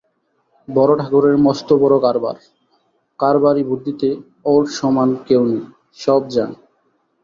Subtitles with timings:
[0.67, 2.37] বড়োঠাকুরের মস্তবড়ো কারবার,
[3.19, 4.09] কারবারি বুদ্ধিতে
[4.45, 5.63] ওঁর সমান কেউ নেই,
[5.99, 6.57] সব জানি।